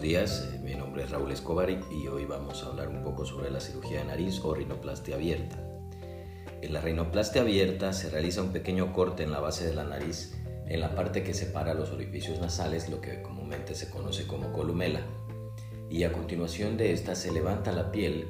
[0.00, 0.48] días.
[0.52, 3.60] Eh, mi nombre es Raúl Escobar y hoy vamos a hablar un poco sobre la
[3.60, 5.62] cirugía de nariz o rinoplastia abierta.
[6.62, 10.34] En la rinoplastia abierta se realiza un pequeño corte en la base de la nariz
[10.66, 15.00] en la parte que separa los orificios nasales, lo que comúnmente se conoce como columela.
[15.90, 18.28] Y a continuación de esta se levanta la piel,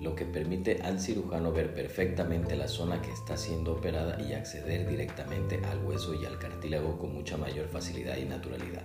[0.00, 4.88] lo que permite al cirujano ver perfectamente la zona que está siendo operada y acceder
[4.88, 8.84] directamente al hueso y al cartílago con mucha mayor facilidad y naturalidad.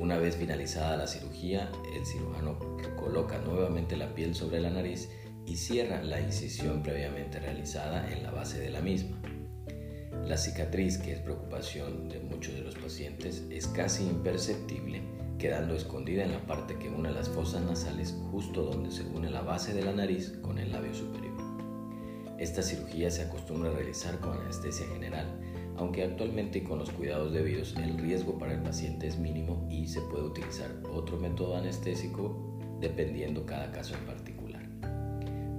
[0.00, 2.58] Una vez finalizada la cirugía, el cirujano
[2.96, 5.10] coloca nuevamente la piel sobre la nariz
[5.44, 9.20] y cierra la incisión previamente realizada en la base de la misma.
[10.24, 15.02] La cicatriz, que es preocupación de muchos de los pacientes, es casi imperceptible,
[15.38, 19.42] quedando escondida en la parte que une las fosas nasales justo donde se une la
[19.42, 21.36] base de la nariz con el labio superior.
[22.38, 25.26] Esta cirugía se acostumbra a realizar con anestesia general,
[25.80, 30.02] aunque actualmente con los cuidados debidos el riesgo para el paciente es mínimo y se
[30.02, 34.62] puede utilizar otro método anestésico dependiendo cada caso en particular.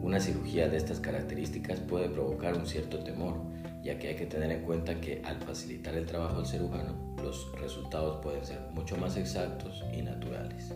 [0.03, 3.41] Una cirugía de estas características puede provocar un cierto temor,
[3.83, 7.51] ya que hay que tener en cuenta que al facilitar el trabajo del cirujano, los
[7.59, 10.71] resultados pueden ser mucho más exactos y naturales.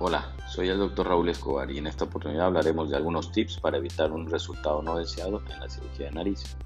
[0.00, 1.06] Hola, soy el Dr.
[1.06, 4.96] Raúl Escobar y en esta oportunidad hablaremos de algunos tips para evitar un resultado no
[4.96, 6.56] deseado en la cirugía de nariz.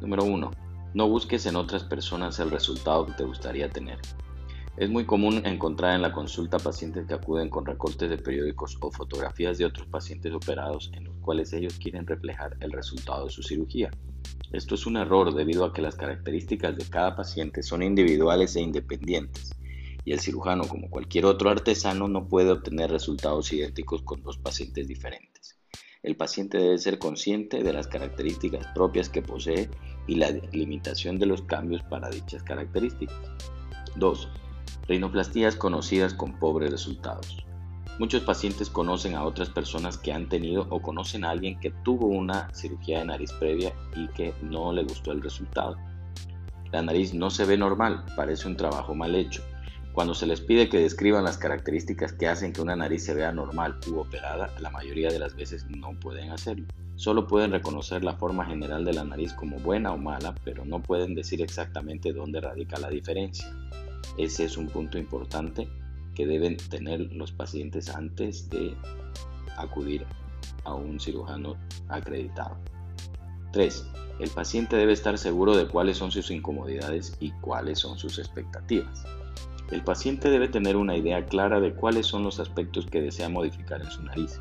[0.00, 0.50] Número 1.
[0.92, 4.00] No busques en otras personas el resultado que te gustaría tener.
[4.76, 8.90] Es muy común encontrar en la consulta pacientes que acuden con recortes de periódicos o
[8.90, 13.44] fotografías de otros pacientes operados en los cuales ellos quieren reflejar el resultado de su
[13.44, 13.92] cirugía.
[14.50, 18.62] Esto es un error debido a que las características de cada paciente son individuales e
[18.62, 19.52] independientes
[20.04, 24.88] y el cirujano, como cualquier otro artesano, no puede obtener resultados idénticos con dos pacientes
[24.88, 25.58] diferentes.
[26.02, 29.70] El paciente debe ser consciente de las características propias que posee
[30.08, 33.16] y la limitación de los cambios para dichas características.
[33.94, 34.28] 2.
[34.88, 37.46] Rinoplastías conocidas con pobres resultados.
[38.00, 42.06] Muchos pacientes conocen a otras personas que han tenido o conocen a alguien que tuvo
[42.06, 45.76] una cirugía de nariz previa y que no le gustó el resultado.
[46.72, 49.44] La nariz no se ve normal, parece un trabajo mal hecho
[49.92, 53.30] cuando se les pide que describan las características que hacen que una nariz se vea
[53.30, 56.66] normal u operada, la mayoría de las veces no pueden hacerlo.
[56.96, 60.82] Solo pueden reconocer la forma general de la nariz como buena o mala, pero no
[60.82, 63.54] pueden decir exactamente dónde radica la diferencia.
[64.16, 65.68] Ese es un punto importante
[66.14, 68.74] que deben tener los pacientes antes de
[69.56, 70.06] acudir
[70.64, 71.56] a un cirujano
[71.88, 72.56] acreditado.
[73.52, 73.86] 3.
[74.20, 79.04] El paciente debe estar seguro de cuáles son sus incomodidades y cuáles son sus expectativas.
[79.72, 83.80] El paciente debe tener una idea clara de cuáles son los aspectos que desea modificar
[83.80, 84.38] en su nariz.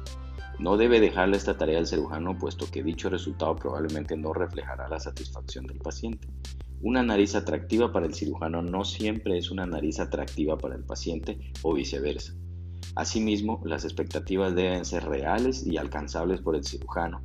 [0.60, 5.00] No debe dejarle esta tarea al cirujano puesto que dicho resultado probablemente no reflejará la
[5.00, 6.28] satisfacción del paciente.
[6.82, 11.40] Una nariz atractiva para el cirujano no siempre es una nariz atractiva para el paciente
[11.62, 12.34] o viceversa.
[12.96, 17.22] Asimismo, las expectativas deben ser reales y alcanzables por el cirujano.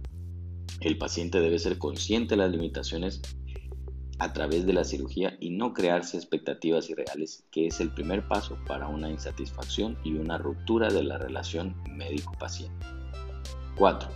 [0.81, 3.21] El paciente debe ser consciente de las limitaciones
[4.19, 8.59] a través de la cirugía y no crearse expectativas irreales, que es el primer paso
[8.67, 12.87] para una insatisfacción y una ruptura de la relación médico-paciente.
[13.77, 14.09] 4.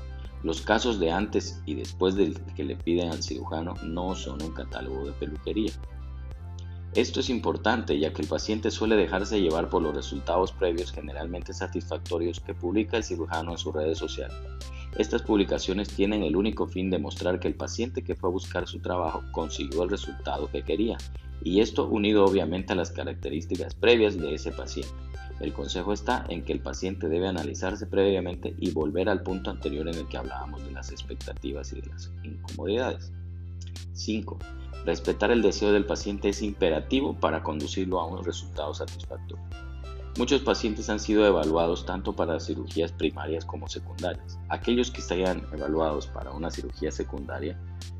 [0.42, 4.52] Los casos de antes y después de que le piden al cirujano no son un
[4.52, 5.72] catálogo de peluquería.
[6.94, 11.52] Esto es importante ya que el paciente suele dejarse llevar por los resultados previos generalmente
[11.52, 14.34] satisfactorios que publica el cirujano en sus redes sociales.
[14.96, 18.66] Estas publicaciones tienen el único fin de mostrar que el paciente que fue a buscar
[18.66, 20.98] su trabajo consiguió el resultado que quería,
[21.42, 24.92] y esto unido obviamente a las características previas de ese paciente.
[25.40, 29.88] El consejo está en que el paciente debe analizarse previamente y volver al punto anterior
[29.88, 33.10] en el que hablábamos de las expectativas y de las incomodidades.
[33.94, 34.38] 5.
[34.84, 39.42] Respetar el deseo del paciente es imperativo para conducirlo a un resultado satisfactorio.
[40.18, 44.38] Muchos pacientes han sido evaluados tanto para cirugías primarias como secundarias.
[44.48, 47.58] Aquellos que estarían evaluados para una cirugía secundaria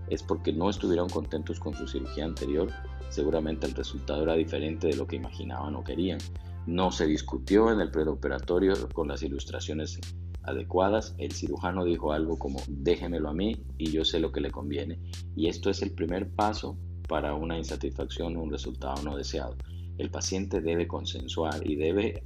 [0.08, 2.68] es porque no estuvieron contentos con su cirugía anterior,
[3.10, 6.18] seguramente el resultado era diferente de lo que imaginaban o querían.
[6.66, 10.00] No se discutió en el preoperatorio con las ilustraciones
[10.42, 14.50] adecuadas, el cirujano dijo algo como déjemelo a mí y yo sé lo que le
[14.50, 14.98] conviene.
[15.36, 16.76] Y esto es el primer paso
[17.08, 19.56] para una insatisfacción o un resultado no deseado.
[20.00, 22.24] El paciente debe consensuar y debe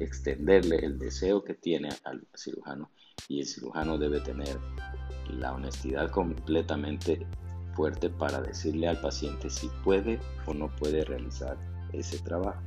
[0.00, 2.90] extenderle el deseo que tiene al cirujano
[3.28, 4.58] y el cirujano debe tener
[5.28, 7.26] la honestidad completamente
[7.74, 11.58] fuerte para decirle al paciente si puede o no puede realizar
[11.92, 12.62] ese trabajo.